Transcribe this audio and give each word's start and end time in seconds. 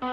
A 0.00 0.06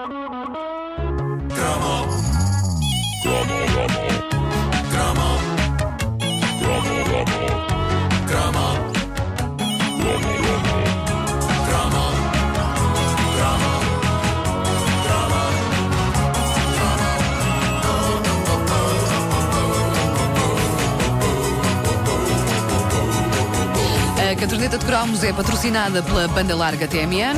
caderneta 24.34 24.78
de 24.78 24.84
cromos 24.84 25.22
é 25.22 25.32
patrocinada 25.32 26.02
pela 26.02 26.26
banda 26.26 26.56
larga 26.56 26.88
TMN. 26.88 27.36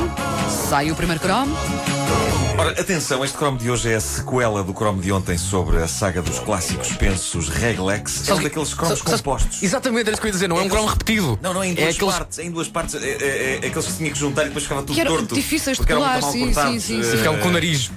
Sai 0.49 0.89
o 0.89 0.95
primeiro 0.95 1.21
cromo. 1.21 1.55
Ora, 2.59 2.71
atenção, 2.71 3.23
este 3.23 3.37
cromo 3.37 3.57
de 3.57 3.71
hoje 3.71 3.89
é 3.89 3.95
a 3.95 4.01
sequela 4.01 4.61
do 4.61 4.73
cromo 4.73 5.01
de 5.01 5.13
ontem 5.13 5.37
sobre 5.37 5.77
a 5.77 5.87
saga 5.87 6.21
dos 6.21 6.39
clássicos 6.39 6.89
pensos 6.91 7.47
Reglex. 7.47 8.27
É 8.27 8.33
um 8.33 8.43
daqueles 8.43 8.73
cromos 8.73 9.01
compostos. 9.01 9.63
Exatamente, 9.63 10.01
era 10.07 10.11
isso 10.11 10.19
que 10.21 10.27
eu 10.27 10.29
ia 10.29 10.33
dizer, 10.33 10.49
não 10.49 10.59
é, 10.59 10.63
um 10.63 10.67
cromo 10.67 10.87
repetido. 10.89 11.39
Não, 11.41 11.53
não, 11.53 11.63
é 11.63 11.67
em 11.69 11.71
é 11.71 11.75
duas 11.75 11.95
aqueles 11.95 12.13
partes. 12.15 12.39
É 12.39 12.43
em 12.43 12.51
duas 12.51 12.67
partes. 12.67 12.95
É, 12.95 13.07
é- 13.07 13.59
é 13.63 13.67
aqueles 13.67 13.85
que 13.85 13.91
se 13.93 13.97
tinha 13.99 14.11
que 14.11 14.19
juntar 14.19 14.41
e 14.41 14.45
depois 14.47 14.63
ficava 14.65 14.83
tudo 14.83 15.01
torto. 15.05 15.35
difíceis 15.35 15.77
de 15.77 15.83
porque 15.83 15.93
eram 15.93 16.01
muito 16.03 16.19
colar, 16.19 16.21
mal 16.21 16.31
sim, 16.33 16.53
sim, 16.53 16.79
sim, 16.81 17.01
sim. 17.03 17.13
Eh, 17.13 17.17
ficavam 17.17 17.39
com 17.39 17.47
o 17.47 17.51
nariz 17.51 17.91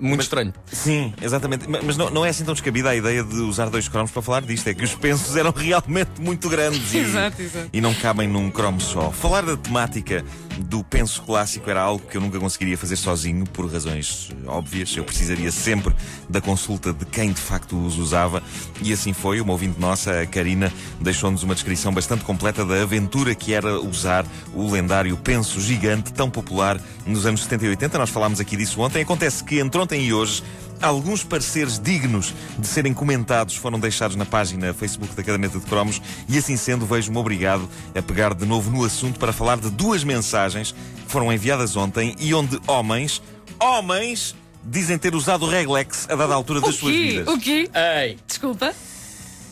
muito 0.00 0.20
estranho. 0.22 0.52
Sim, 0.66 1.14
exatamente. 1.22 1.68
Ma- 1.70 1.80
Mas 1.84 1.96
não, 1.96 2.10
não 2.10 2.26
é 2.26 2.30
assim 2.30 2.44
tão 2.44 2.54
descabida 2.54 2.90
a 2.90 2.96
ideia 2.96 3.22
de 3.22 3.36
usar 3.36 3.70
dois 3.70 3.88
cromos 3.88 4.10
para 4.10 4.20
falar 4.22 4.42
disto. 4.42 4.66
É 4.66 4.74
que 4.74 4.82
os 4.82 4.96
pensos 4.96 5.36
eram 5.36 5.52
realmente 5.56 6.20
muito 6.20 6.48
grandes 6.48 6.92
e, 6.92 6.98
Exato, 6.98 7.40
exato. 7.40 7.68
e 7.72 7.80
não 7.80 7.94
cabem 7.94 8.26
num 8.26 8.50
cromo 8.50 8.80
só. 8.80 9.12
Falar 9.12 9.42
da 9.42 9.56
temática 9.56 10.24
do 10.58 10.82
penso 10.82 11.22
clássico 11.22 11.70
era 11.70 11.80
algo 11.80 12.04
que 12.06 12.16
eu 12.16 12.20
nunca 12.20 12.38
conseguiria 12.38 12.76
fazer 12.76 12.96
sozinho, 12.96 13.44
por 13.46 13.70
razões 13.70 14.30
eh, 14.30 14.48
óbvias. 14.48 14.96
Eu 14.96 15.04
precisaria 15.04 15.50
sempre 15.52 15.94
da 16.28 16.40
consulta 16.40 16.92
de 16.92 17.04
quem 17.04 17.32
de 17.32 17.40
facto 17.40 17.76
os 17.76 17.98
usava. 17.98 18.42
E 18.82 18.92
assim 18.92 19.12
foi. 19.12 19.40
Uma 19.40 19.52
ouvinte 19.52 19.80
nossa, 19.80 20.20
a 20.20 20.26
Karina, 20.26 20.72
deixou-nos 21.00 21.42
uma 21.42 21.54
descrição 21.54 21.92
bastante 21.92 22.24
completa 22.24 22.64
da 22.64 22.82
aventura 22.82 23.34
que 23.34 23.52
era 23.52 23.80
usar 23.80 24.26
o 24.54 24.70
lendário 24.70 25.16
penso 25.16 25.60
gigante, 25.60 26.12
tão 26.12 26.30
popular 26.30 26.80
nos 27.06 27.26
anos 27.26 27.42
70 27.42 27.66
e 27.66 27.68
80. 27.70 27.98
Nós 27.98 28.10
falámos 28.10 28.40
aqui 28.40 28.56
disso 28.56 28.80
ontem. 28.80 29.02
Acontece 29.02 29.44
que 29.44 29.58
entre 29.58 29.80
ontem 29.80 30.04
e 30.04 30.12
hoje. 30.12 30.42
Alguns 30.80 31.24
pareceres 31.24 31.78
dignos 31.78 32.32
de 32.58 32.66
serem 32.66 32.94
comentados 32.94 33.56
foram 33.56 33.80
deixados 33.80 34.16
na 34.16 34.24
página 34.24 34.72
Facebook 34.72 35.14
da 35.14 35.22
Caderneta 35.22 35.58
de 35.58 35.66
Cromos 35.66 36.00
e 36.28 36.38
assim 36.38 36.56
sendo 36.56 36.86
vejo-me 36.86 37.18
obrigado 37.18 37.68
a 37.94 38.00
pegar 38.00 38.32
de 38.34 38.46
novo 38.46 38.70
no 38.70 38.84
assunto 38.84 39.18
para 39.18 39.32
falar 39.32 39.58
de 39.58 39.70
duas 39.70 40.04
mensagens 40.04 40.72
que 40.72 41.10
foram 41.10 41.32
enviadas 41.32 41.74
ontem 41.76 42.14
e 42.20 42.32
onde 42.32 42.60
homens, 42.66 43.20
homens, 43.58 44.36
dizem 44.64 44.96
ter 44.98 45.14
usado 45.14 45.46
o 45.46 45.48
Reglex 45.48 46.06
a 46.08 46.14
dada 46.14 46.34
altura 46.34 46.60
das 46.60 46.76
suas 46.76 46.94
vidas. 46.94 47.26
O 47.28 47.38
quê? 47.38 47.68
Ei! 47.74 48.18
Desculpa. 48.26 48.66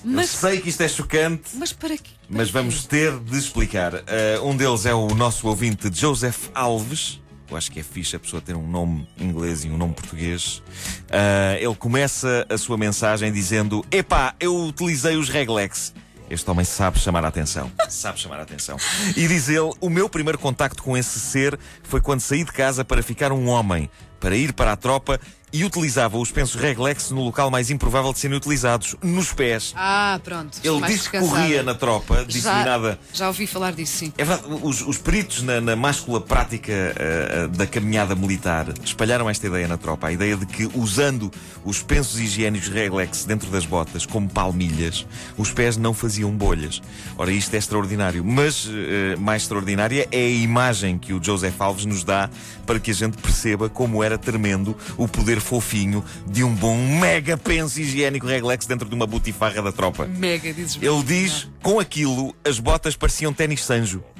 Eu 0.04 0.12
Mas, 0.12 0.30
sei 0.30 0.60
que 0.60 0.68
isto 0.68 0.82
é 0.82 0.88
chocante, 0.88 1.50
mas 1.54 1.72
para 1.72 1.96
quê? 1.96 2.10
mas 2.28 2.48
vamos 2.48 2.84
ter 2.86 3.18
de 3.18 3.36
explicar. 3.36 3.94
Uh, 3.94 4.44
um 4.44 4.56
deles 4.56 4.86
é 4.86 4.94
o 4.94 5.08
nosso 5.08 5.48
ouvinte 5.48 5.90
Joseph 5.92 6.48
Alves. 6.54 7.20
Eu 7.50 7.56
acho 7.56 7.70
que 7.70 7.80
é 7.80 7.82
fixe 7.82 8.16
a 8.16 8.18
pessoa 8.18 8.42
ter 8.42 8.56
um 8.56 8.66
nome 8.66 9.08
inglês 9.18 9.64
e 9.64 9.70
um 9.70 9.76
nome 9.76 9.94
português. 9.94 10.62
Uh, 11.08 11.56
ele 11.60 11.74
começa 11.76 12.46
a 12.48 12.58
sua 12.58 12.76
mensagem 12.76 13.32
dizendo: 13.32 13.84
Epá, 13.90 14.34
eu 14.40 14.56
utilizei 14.66 15.16
os 15.16 15.28
Reglex. 15.28 15.94
Este 16.28 16.50
homem 16.50 16.64
sabe 16.64 16.98
chamar 16.98 17.24
a 17.24 17.28
atenção. 17.28 17.70
Sabe 17.88 18.18
chamar 18.18 18.40
a 18.40 18.42
atenção. 18.42 18.76
E 19.16 19.28
diz 19.28 19.48
ele: 19.48 19.70
O 19.80 19.88
meu 19.88 20.08
primeiro 20.08 20.38
contacto 20.38 20.82
com 20.82 20.96
esse 20.96 21.20
ser 21.20 21.58
foi 21.84 22.00
quando 22.00 22.20
saí 22.20 22.42
de 22.42 22.52
casa 22.52 22.84
para 22.84 23.02
ficar 23.02 23.30
um 23.30 23.46
homem, 23.46 23.88
para 24.18 24.36
ir 24.36 24.52
para 24.52 24.72
a 24.72 24.76
tropa 24.76 25.20
e 25.52 25.64
utilizava 25.64 26.18
os 26.18 26.30
pensos 26.30 26.60
Reglex 26.60 27.10
no 27.10 27.22
local 27.22 27.50
mais 27.50 27.70
improvável 27.70 28.12
de 28.12 28.18
serem 28.18 28.36
utilizados, 28.36 28.96
nos 29.02 29.32
pés. 29.32 29.72
Ah, 29.76 30.20
pronto. 30.22 30.58
Ele 30.62 30.80
mais 30.80 30.92
diz 30.92 31.08
que 31.08 31.18
corria 31.18 31.62
na 31.62 31.74
tropa, 31.74 32.24
disseminada. 32.24 32.98
Já, 33.12 33.18
já 33.18 33.28
ouvi 33.28 33.46
falar 33.46 33.72
disso, 33.72 33.98
sim. 33.98 34.12
É 34.18 34.24
verdade, 34.24 34.60
os, 34.62 34.82
os 34.82 34.98
peritos 34.98 35.42
na, 35.42 35.60
na 35.60 35.76
máscula 35.76 36.20
prática 36.20 36.72
eh, 36.72 37.48
da 37.52 37.66
caminhada 37.66 38.14
militar 38.14 38.66
espalharam 38.84 39.30
esta 39.30 39.46
ideia 39.46 39.68
na 39.68 39.76
tropa. 39.76 40.08
A 40.08 40.12
ideia 40.12 40.36
de 40.36 40.46
que, 40.46 40.68
usando 40.74 41.30
os 41.64 41.82
pensos 41.82 42.18
higiênicos 42.18 42.68
Reglex 42.68 43.24
dentro 43.24 43.50
das 43.50 43.64
botas 43.64 44.04
como 44.04 44.28
palmilhas, 44.28 45.06
os 45.36 45.52
pés 45.52 45.76
não 45.76 45.94
faziam 45.94 46.30
bolhas. 46.30 46.82
Ora, 47.16 47.30
isto 47.30 47.54
é 47.54 47.58
extraordinário. 47.58 48.24
Mas 48.24 48.68
eh, 48.68 49.16
mais 49.16 49.42
extraordinária 49.42 50.08
é 50.10 50.26
a 50.26 50.30
imagem 50.30 50.98
que 50.98 51.12
o 51.12 51.22
Joseph 51.22 51.60
Alves 51.60 51.86
nos 51.86 52.02
dá 52.02 52.28
para 52.66 52.80
que 52.80 52.90
a 52.90 52.94
gente 52.94 53.16
perceba 53.16 53.68
como 53.68 54.02
era 54.02 54.18
tremendo 54.18 54.76
o 54.96 55.06
poder 55.06 55.40
fofinho 55.46 56.04
de 56.26 56.42
um 56.44 56.52
bom 56.54 56.76
mega 56.76 57.36
penso 57.36 57.80
higiênico 57.80 58.26
Reglex 58.26 58.66
dentro 58.66 58.88
de 58.88 58.94
uma 58.94 59.06
butifarra 59.06 59.62
da 59.62 59.72
tropa. 59.72 60.06
Mega, 60.06 60.52
dizes 60.52 60.76
Ele 60.82 61.02
diz, 61.04 61.48
com 61.62 61.78
aquilo, 61.80 62.34
as 62.44 62.58
botas 62.58 62.96
pareciam 62.96 63.32
ténis 63.32 63.64
sanjo. 63.64 64.02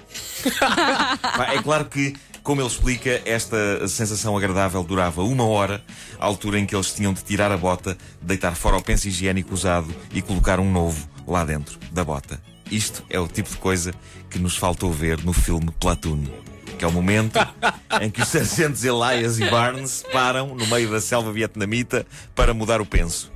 É 1.53 1.63
claro 1.63 1.85
que, 1.87 2.15
como 2.43 2.61
ele 2.61 2.69
explica, 2.69 3.21
esta 3.27 3.87
sensação 3.89 4.37
agradável 4.37 4.83
durava 4.83 5.23
uma 5.23 5.45
hora, 5.45 5.83
à 6.19 6.25
altura 6.25 6.59
em 6.59 6.65
que 6.65 6.75
eles 6.75 6.93
tinham 6.93 7.13
de 7.13 7.23
tirar 7.23 7.51
a 7.51 7.57
bota, 7.57 7.97
deitar 8.23 8.55
fora 8.55 8.77
o 8.77 8.83
penso 8.83 9.09
higiênico 9.09 9.53
usado 9.53 9.95
e 10.13 10.23
colocar 10.23 10.61
um 10.61 10.71
novo 10.71 11.09
lá 11.27 11.45
dentro 11.45 11.79
da 11.91 12.05
bota. 12.05 12.41
Isto 12.71 13.05
é 13.11 13.19
o 13.21 13.29
tipo 13.29 13.51
de 13.51 13.57
coisa 13.57 13.93
que 14.31 14.39
nos 14.39 14.57
faltou 14.57 14.93
ver 14.93 15.23
no 15.25 15.33
filme 15.33 15.71
Platoon. 15.79 16.25
Que 16.79 16.85
é 16.85 16.89
o 16.89 16.93
momento 16.93 17.39
em 18.01 18.11
que 18.11 18.21
os 18.21 18.29
sargentos 18.29 18.85
Elias 18.85 19.39
e 19.39 19.49
Barnes 19.51 20.05
param 20.13 20.55
no 20.55 20.67
meio 20.67 20.91
da 20.91 21.01
selva 21.01 21.33
vietnamita 21.33 22.07
para 22.35 22.53
mudar 22.53 22.81
o 22.81 22.87
penso. 22.87 23.33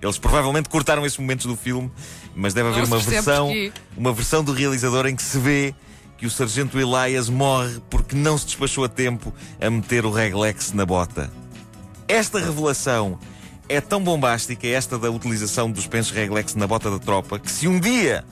Eles 0.00 0.16
provavelmente 0.16 0.68
cortaram 0.68 1.04
esses 1.04 1.18
momentos 1.18 1.46
do 1.46 1.56
filme, 1.56 1.90
mas 2.34 2.54
deve 2.54 2.68
haver 2.68 2.86
Não 2.86 2.96
uma 2.96 2.98
versão, 2.98 3.50
uma 3.96 4.12
versão 4.12 4.44
do 4.44 4.52
realizador 4.52 5.06
em 5.06 5.16
que 5.16 5.22
se 5.22 5.38
vê 5.38 5.74
que 6.16 6.26
o 6.26 6.30
sargento 6.30 6.78
Elias 6.78 7.28
morre 7.28 7.80
porque 7.90 8.14
não 8.14 8.38
se 8.38 8.46
despachou 8.46 8.84
a 8.84 8.88
tempo 8.88 9.32
a 9.60 9.70
meter 9.70 10.04
o 10.04 10.10
Reglex 10.10 10.72
na 10.72 10.86
bota. 10.86 11.30
Esta 12.06 12.38
revelação 12.38 13.18
é 13.68 13.80
tão 13.80 14.02
bombástica, 14.02 14.66
esta 14.66 14.98
da 14.98 15.10
utilização 15.10 15.70
dos 15.70 15.86
pensos 15.86 16.12
Reglex 16.12 16.54
na 16.54 16.66
bota 16.66 16.90
da 16.90 16.98
tropa, 16.98 17.38
que 17.38 17.50
se 17.50 17.68
um 17.68 17.78
dia 17.78 18.24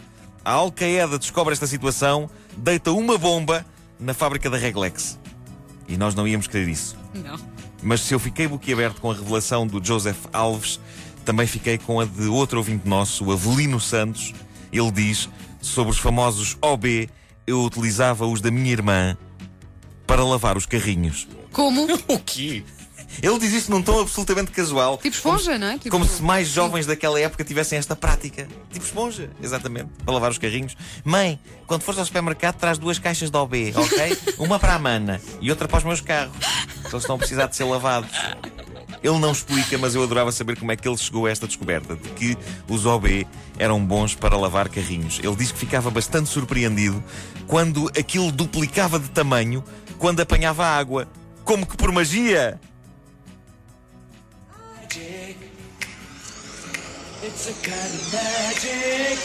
a 0.45 0.53
Al-Qaeda 0.53 1.19
descobre 1.19 1.53
esta 1.53 1.67
situação, 1.67 2.31
deita 2.57 2.93
uma 2.93 3.19
bomba 3.19 3.65
na 3.99 4.15
fábrica 4.15 4.49
da 4.51 4.57
Reglex. 4.57 5.19
E 5.89 5.97
nós 5.97 6.15
não 6.15 6.27
íamos 6.27 6.47
querer 6.47 6.69
isso. 6.69 6.97
Não. 7.15 7.39
Mas 7.83 8.01
se 8.01 8.15
eu 8.15 8.19
fiquei 8.19 8.49
boquiaberto 8.49 9.01
com 9.01 9.11
a 9.11 9.15
revelação 9.15 9.67
do 9.67 9.85
Joseph 9.85 10.27
Alves, 10.33 10.81
também 11.25 11.47
fiquei 11.47 11.79
com 11.79 12.01
a 12.01 12.05
de 12.05 12.27
outro 12.27 12.59
ouvinte 12.59 12.89
nosso, 12.89 13.25
o 13.25 13.33
Avelino 13.33 13.81
Santos. 13.81 14.33
Ele 14.73 14.91
diz 14.91 15.29
sobre 15.61 15.93
os 15.93 15.99
famosos 15.99 16.57
OB, 16.61 17.09
eu 17.47 17.63
utilizava 17.63 18.27
os 18.27 18.41
da 18.41 18.51
minha 18.51 18.71
irmã 18.71 19.17
para 20.07 20.25
lavar 20.25 20.57
os 20.57 20.67
carrinhos. 20.67 21.29
Como? 21.53 21.87
O 22.09 22.19
quê? 22.19 22.65
Ele 23.23 23.39
diz 23.39 23.53
isto 23.53 23.71
num 23.71 23.83
tom 23.83 24.01
absolutamente 24.01 24.51
casual. 24.51 24.97
Tipo 24.99 25.15
esponja, 25.17 25.59
não 25.59 25.69
é? 25.69 25.73
Tipo- 25.79 25.91
Como 25.91 26.05
se 26.05 26.23
mais 26.23 26.49
jovens 26.49 26.87
daquela 26.87 27.19
época 27.21 27.45
tivessem 27.45 27.79
esta 27.79 27.95
prática. 27.97 28.47
Tipo 28.73 28.85
esponja, 28.85 29.31
exatamente, 29.43 29.89
para 30.05 30.15
lavar 30.15 30.31
os 30.31 30.39
carrinhos. 30.39 30.77
Mãe, 31.05 31.39
quando 31.67 31.83
fores 31.83 31.99
ao 31.99 32.07
supermercado, 32.07 32.57
traz 32.57 32.79
duas 32.79 32.99
caixas 32.99 33.31
de 33.31 33.37
OB, 33.37 33.73
ok? 33.77 34.19
Uma 34.39 34.59
para 34.59 34.75
a 34.75 34.79
mana 34.79 35.21
e 35.41 35.51
outra 35.51 35.67
para 35.69 35.79
os 35.79 35.85
meus 35.85 36.01
carros. 36.01 36.35
Se 36.83 36.89
eles 36.89 37.03
estão 37.03 37.17
a 37.17 37.19
precisar 37.19 37.47
de 37.47 37.57
ser 37.57 37.65
lavados. 37.65 38.11
Ele 39.03 39.19
não 39.19 39.31
explica, 39.31 39.77
mas 39.79 39.95
eu 39.95 40.03
adorava 40.03 40.33
saber 40.33 40.59
como 40.59 40.73
é 40.73 40.77
que 40.77 40.89
ele 40.89 40.97
chegou 40.97 41.27
a 41.27 41.31
esta 41.31 41.47
descoberta 41.47 41.95
de 41.95 42.09
que 42.11 42.37
os 42.69 42.87
OB 42.87 43.27
eram 43.59 43.85
bons 43.85 44.15
para 44.15 44.37
lavar 44.37 44.69
carrinhos. 44.69 45.21
Ele 45.23 45.37
diz 45.37 45.53
que 45.53 45.59
ficava 45.59 45.91
bastante 45.91 46.29
surpreendido 46.29 47.03
quando 47.47 47.89
aquilo 47.99 48.33
duplicava 48.33 48.99
de 48.99 49.09
tamanho 49.11 49.63
quando 49.99 50.21
apanhava 50.21 50.67
água. 50.67 51.07
Como 51.45 51.65
que 51.67 51.77
por 51.77 51.93
magia! 51.93 52.59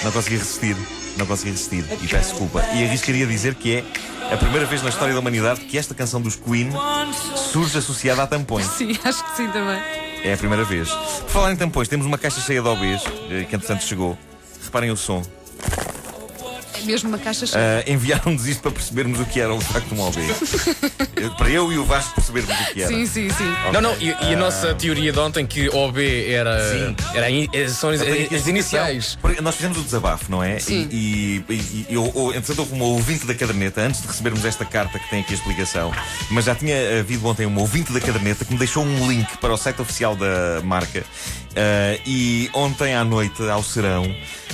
Não 0.03 0.11
consegui 0.11 0.37
resistir. 0.37 0.75
Não 1.17 1.25
consegui 1.25 1.51
resistir. 1.51 1.85
E 2.01 2.07
peço 2.07 2.29
desculpa. 2.29 2.63
E 2.73 2.83
arriscaria 2.83 3.25
dizer 3.25 3.55
que 3.55 3.77
é 3.77 4.33
a 4.33 4.37
primeira 4.37 4.65
vez 4.65 4.81
na 4.81 4.89
história 4.89 5.13
da 5.13 5.19
humanidade 5.19 5.61
que 5.61 5.77
esta 5.77 5.93
canção 5.93 6.21
dos 6.21 6.35
Queen 6.35 6.71
surge 7.35 7.77
associada 7.77 8.23
a 8.23 8.27
tampões. 8.27 8.65
Sim, 8.67 8.97
acho 9.03 9.23
que 9.23 9.37
sim 9.37 9.47
também. 9.49 9.81
É 10.23 10.33
a 10.33 10.37
primeira 10.37 10.63
vez. 10.63 10.89
Por 10.89 11.29
falar 11.29 11.51
em 11.51 11.55
tampões, 11.55 11.87
temos 11.87 12.05
uma 12.05 12.17
caixa 12.17 12.39
cheia 12.41 12.61
de 12.61 12.67
OBs, 12.67 13.03
eh, 13.29 13.45
que 13.49 13.55
entretanto 13.55 13.83
chegou. 13.83 14.17
Reparem 14.63 14.91
o 14.91 14.97
som. 14.97 15.23
Mesmo 16.85 17.09
uma 17.09 17.17
caixa 17.17 17.45
cheia. 17.45 17.83
Ah, 17.85 17.89
Enviaram-nos 17.91 18.45
isto 18.47 18.61
para 18.61 18.71
percebermos 18.71 19.19
o 19.19 19.25
que 19.25 19.39
era 19.39 19.55
de 19.57 19.63
facto 19.65 19.93
um 19.93 20.01
OB. 20.05 20.17
Eu- 21.15 21.31
para 21.35 21.49
eu 21.49 21.71
e 21.71 21.77
o 21.77 21.85
Vasco 21.85 22.15
percebermos 22.15 22.53
o 22.59 22.73
que 22.73 22.81
era. 22.81 22.87
Sim, 22.91 23.05
sim, 23.05 23.29
sim. 23.29 23.51
Ok. 23.67 23.71
Não, 23.73 23.81
não, 23.81 23.95
e, 23.99 24.07
e 24.09 24.33
a 24.33 24.37
nossa 24.37 24.73
teoria 24.73 25.11
de 25.11 25.19
ontem 25.19 25.45
que 25.45 25.69
OB 25.69 25.99
era. 26.29 26.71
Sim. 26.71 26.95
era 27.13 27.29
in- 27.29 27.47
eh, 27.53 27.67
são 27.67 27.89
as, 27.89 28.01
a 28.01 28.35
as 28.35 28.47
iniciais. 28.47 29.17
Porque 29.21 29.41
Nós 29.41 29.55
fizemos 29.55 29.77
o 29.77 29.81
desabafo, 29.81 30.25
não 30.29 30.43
é? 30.43 30.59
Sim. 30.59 30.87
E, 30.91 31.43
e, 31.49 31.53
e, 31.53 31.85
eu, 31.89 32.11
eu, 32.15 32.29
entretanto, 32.29 32.59
houve 32.59 32.73
uma 32.73 32.85
ouvinte 32.85 33.25
da 33.25 33.33
caderneta, 33.33 33.81
antes 33.81 34.01
de 34.01 34.07
recebermos 34.07 34.43
esta 34.45 34.65
carta 34.65 34.97
que 34.99 35.09
tem 35.09 35.21
aqui 35.21 35.33
a 35.33 35.35
explicação, 35.37 35.91
mas 36.29 36.45
já 36.45 36.55
tinha 36.55 36.99
havido 36.99 37.25
ontem 37.27 37.45
uma 37.45 37.61
ouvinte 37.61 37.91
da 37.91 37.99
caderneta 37.99 38.45
que 38.45 38.51
me 38.53 38.59
deixou 38.59 38.83
um 38.83 39.09
link 39.09 39.37
para 39.37 39.53
o 39.53 39.57
site 39.57 39.81
oficial 39.81 40.15
da 40.15 40.61
marca. 40.63 41.03
Ah, 41.55 41.99
e 42.05 42.49
ontem 42.53 42.93
à 42.95 43.03
noite, 43.03 43.41
ao 43.49 43.61
serão, 43.63 44.03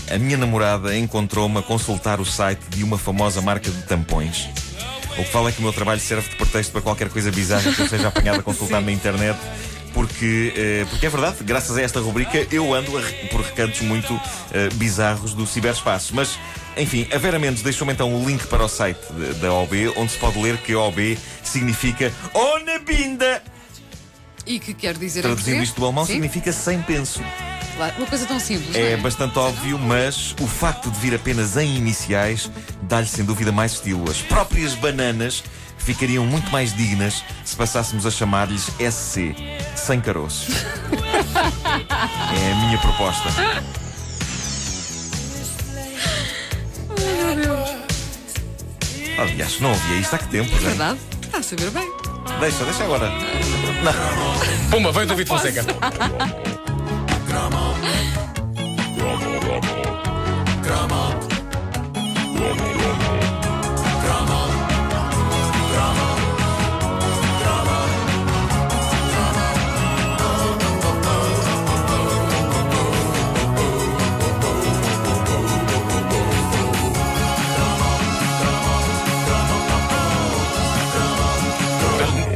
a 0.10 0.18
minha 0.18 0.38
namorada 0.38 0.96
encontrou-me 0.96 1.60
a 1.60 1.62
consultar 1.62 2.20
o 2.20 2.26
site 2.26 2.62
de 2.70 2.84
uma 2.84 2.98
famosa 2.98 3.42
marca 3.42 3.70
de 3.70 3.82
tampões. 3.84 4.50
O 5.18 5.24
que 5.24 5.32
fala 5.32 5.50
é 5.50 5.52
que 5.52 5.60
o 5.60 5.64
meu 5.64 5.74
trabalho 5.74 6.00
serve 6.00 6.30
de 6.30 6.36
pretexto 6.36 6.72
para 6.72 6.82
qualquer 6.82 7.10
coisa 7.10 7.32
bizarra 7.32 7.74
que 7.74 7.82
eu 7.82 7.88
seja 7.88 8.08
apanhado 8.08 8.40
a 8.40 8.44
consultar 8.44 8.82
na 8.84 8.92
internet. 8.92 9.38
Porque, 9.94 10.54
eh, 10.56 10.86
porque 10.90 11.08
é 11.08 11.10
verdade, 11.10 11.38
graças 11.44 11.76
a 11.76 11.82
esta 11.82 12.00
rubrica 12.00 12.46
eu 12.52 12.72
ando 12.72 12.92
por 13.32 13.42
recantos 13.42 13.82
muito 13.82 14.14
eh, 14.54 14.70
bizarros 14.74 15.34
do 15.34 15.48
ciberespaço. 15.48 16.14
Mas, 16.14 16.38
enfim, 16.78 17.08
a 17.12 17.18
Vera 17.18 17.40
Mendes 17.40 17.64
deixou-me 17.64 17.94
então 17.94 18.14
o 18.14 18.24
link 18.24 18.46
para 18.46 18.64
o 18.64 18.68
site 18.70 19.00
da 19.42 19.52
OB, 19.54 19.94
onde 19.98 20.12
se 20.12 20.20
pode 20.20 20.40
ler 20.40 20.58
que 20.58 20.76
OB 20.76 21.18
significa 21.44 22.14
Ona 22.34 22.78
Binda. 22.80 23.42
E 24.46 24.60
que 24.60 24.74
quer 24.74 24.96
dizer 24.96 25.24
Traduzindo 25.24 25.64
isto 25.64 25.80
do 25.80 25.86
alemão, 25.86 26.06
Sim, 26.06 26.14
significa 26.14 26.54
sem 26.54 26.80
penso. 26.84 27.22
Claro. 27.78 27.96
Uma 27.98 28.08
coisa 28.08 28.26
tão 28.26 28.40
simples. 28.40 28.76
É 28.76 28.96
não 28.96 29.04
bastante 29.04 29.38
óbvio, 29.40 29.78
mas 29.80 30.36
o 30.42 30.48
facto 30.48 30.92
de 30.92 31.00
vir 31.00 31.16
apenas 31.16 31.56
em 31.56 31.78
iniciais 31.78 32.52
dá-lhe 32.82 33.08
sem 33.08 33.24
dúvida 33.24 33.52
mais 33.52 33.74
estilo. 33.74 34.10
As 34.10 34.18
próprias 34.18 34.74
bananas 34.74 35.44
ficariam 35.78 36.26
muito 36.26 36.52
mais 36.52 36.74
dignas 36.76 37.24
se 37.46 37.56
passássemos 37.56 38.06
a 38.06 38.12
chamar-lhes 38.12 38.70
SC, 38.80 39.36
sem 39.76 40.02
caroços. 40.02 40.54
é 42.34 42.52
a 42.52 42.56
minha 42.56 42.78
proposta. 42.80 43.30
Aliás, 49.20 49.60
não 49.60 49.72
ouvia 49.72 50.00
isto 50.00 50.14
há 50.14 50.18
que 50.20 50.28
tempo, 50.28 50.56
É 50.56 50.60
verdade? 50.60 51.00
Está 51.24 51.38
a 51.40 51.44
saber 51.44 51.72
bem. 51.72 51.92
Deixa, 52.40 52.64
deixa 52.66 52.84
agora. 52.84 53.10
Não. 53.84 54.70
Pumba, 54.70 54.92
vem 54.92 55.04
o 55.04 55.08
David 55.08 55.28
Fonseca. 55.28 55.66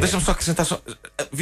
Deixa-me 0.01 0.25
só 0.25 0.31
acrescentar 0.31 0.65
só. 0.65 0.81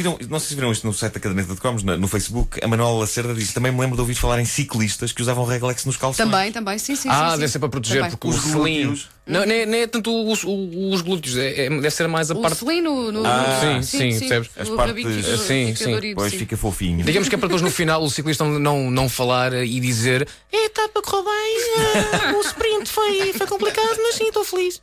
Viram, 0.02 0.18
não 0.28 0.38
sei 0.38 0.48
se 0.48 0.54
viram 0.54 0.72
isto 0.72 0.86
no 0.86 0.92
site 0.94 1.12
da 1.14 1.20
Caderneta 1.20 1.54
de 1.54 1.60
Cromos, 1.60 1.82
no, 1.82 1.96
no 1.96 2.08
Facebook. 2.08 2.58
A 2.64 2.68
Manuela 2.68 2.98
Lacerda 3.00 3.34
disse: 3.34 3.52
também 3.52 3.70
me 3.72 3.80
lembro 3.80 3.96
de 3.96 4.00
ouvir 4.00 4.14
falar 4.14 4.40
em 4.40 4.44
ciclistas 4.44 5.12
que 5.12 5.20
usavam 5.22 5.44
reglex 5.44 5.84
nos 5.84 5.96
calções. 5.96 6.28
Também, 6.28 6.50
também, 6.52 6.78
sim, 6.78 6.96
sim. 6.96 7.08
Ah, 7.10 7.30
sim, 7.32 7.36
deve 7.36 7.48
sim. 7.48 7.52
ser 7.52 7.58
para 7.58 7.68
proteger, 7.68 7.96
Também. 8.02 8.10
porque 8.16 8.28
Os 8.28 8.44
glúteos. 8.52 9.08
Não, 9.26 9.46
nem, 9.46 9.64
nem 9.64 9.82
é 9.82 9.86
tanto 9.86 10.10
os, 10.28 10.42
os- 10.42 10.94
os 10.94 11.02
glúteos, 11.02 11.36
é, 11.36 11.66
é- 11.66 11.70
deve 11.70 11.90
ser 11.90 12.08
mais 12.08 12.30
a 12.32 12.34
O 12.34 12.40
parte. 12.42 12.56
selino 12.58 13.12
no. 13.12 13.24
Ah, 13.24 13.80
sim, 13.82 13.82
sim, 13.82 14.18
percebes? 14.18 14.50
As 14.56 14.68
O 14.68 14.74
partes- 14.76 15.04
sim, 15.46 15.74
sim. 15.76 16.00
Depois 16.00 16.32
sim. 16.32 16.38
fica 16.38 16.56
fofinho. 16.56 17.04
Digamos 17.04 17.28
que 17.28 17.34
é 17.36 17.38
para 17.38 17.46
depois 17.48 17.62
no 17.62 17.70
final 17.70 18.02
o 18.02 18.10
ciclista 18.10 18.44
não, 18.44 18.90
não 18.90 19.08
falar 19.08 19.52
e 19.52 19.78
dizer 19.78 20.26
Eita, 20.52 20.88
para 20.88 21.02
correr 21.02 21.22
bem, 21.22 22.30
ah, 22.32 22.36
o 22.36 22.40
sprint 22.40 22.88
foi, 22.90 23.32
foi 23.34 23.46
complicado, 23.46 23.96
mas 24.02 24.16
sim, 24.16 24.24
estou 24.26 24.42
feliz. 24.44 24.82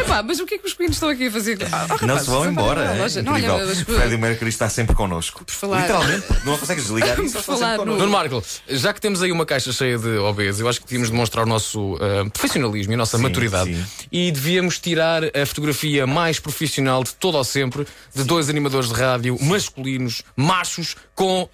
Epá, 0.00 0.22
mas 0.22 0.40
o 0.40 0.46
que 0.46 0.54
é 0.54 0.58
que 0.58 0.66
os 0.66 0.74
meninos 0.76 0.96
estão 0.96 1.08
aqui 1.08 1.26
a 1.26 1.30
fazer? 1.30 1.58
Ah, 1.72 1.86
oh, 2.00 2.06
Não 2.06 2.18
se 2.18 2.26
vão 2.26 2.48
embora. 2.48 2.82
é. 2.84 3.22
Não, 3.22 3.32
Incrível. 3.36 3.63
Olha, 3.66 3.84
mas- 3.86 3.96
Freddie 3.96 4.16
Mercury 4.18 4.48
está 4.50 4.68
sempre 4.68 4.94
connosco. 4.94 5.44
falar- 5.46 5.80
Literalmente, 5.82 6.26
não 6.44 6.56
consegues 6.58 6.84
desligar 6.84 7.18
isso. 7.20 7.32
Por 7.34 7.40
está 7.40 7.52
sempre 7.56 7.60
falar 7.76 7.84
no-. 7.84 7.96
Nuno 7.98 8.10
Marco, 8.10 8.42
já 8.68 8.92
que 8.92 9.00
temos 9.00 9.22
aí 9.22 9.30
uma 9.32 9.46
caixa 9.46 9.72
cheia 9.72 9.98
de 9.98 10.16
OBs, 10.18 10.60
eu 10.60 10.68
acho 10.68 10.80
que 10.80 10.86
devíamos 10.86 11.10
demonstrar 11.10 11.44
o 11.44 11.48
nosso 11.48 11.96
ah, 12.00 12.28
profissionalismo 12.30 12.92
e 12.92 12.94
a 12.94 12.98
nossa 12.98 13.16
Sim, 13.16 13.22
maturidade. 13.22 13.74
sim. 13.74 13.84
E 14.12 14.30
devíamos 14.32 14.78
tirar 14.78 15.22
a 15.24 15.46
fotografia 15.46 16.06
mais 16.06 16.38
profissional 16.38 17.02
de 17.04 17.14
todo 17.14 17.36
ao 17.36 17.44
sempre 17.44 17.86
de 18.14 18.24
dois 18.24 18.48
animadores 18.48 18.88
de 18.88 18.94
rádio 18.94 19.36
masculinos, 19.40 20.22
machos, 20.36 20.96
com 21.14 21.48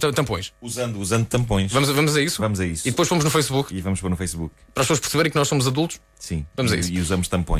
tam- 0.00 0.12
tampões. 0.12 0.52
Usando, 0.60 0.98
usando 1.00 1.26
tampões. 1.26 1.72
Vamos, 1.72 1.88
vamos 1.90 2.16
a 2.16 2.20
isso? 2.22 2.40
Vamos 2.40 2.60
a 2.60 2.66
isso. 2.66 2.86
E 2.86 2.90
depois 2.90 3.08
pomos 3.08 3.24
no 3.24 3.30
Facebook 3.30 3.74
E 3.74 3.80
vamos 3.80 4.00
pôr 4.00 4.08
no 4.10 4.16
Facebook. 4.16 4.54
para 4.72 4.82
as 4.82 4.86
pessoas 4.86 5.00
perceberem 5.00 5.30
que 5.30 5.36
nós 5.38 5.48
somos 5.48 5.66
adultos. 5.66 6.00
Sim. 6.18 6.44
Vamos 6.56 6.72
a 6.72 6.76
e, 6.76 6.80
isso. 6.80 6.92
e 6.92 7.00
usamos 7.00 7.28
tampões. 7.28 7.58